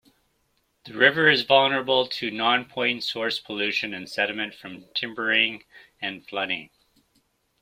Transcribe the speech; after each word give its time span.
The 0.85 0.95
river 0.97 1.29
is 1.29 1.43
vulnerable 1.43 2.07
to 2.07 2.31
Nonpoint 2.31 3.03
source 3.03 3.39
pollution 3.39 3.93
and 3.93 4.09
sediment 4.09 4.55
from 4.55 4.85
timbering 4.95 5.63
and 6.01 6.27
flooding. 6.27 6.71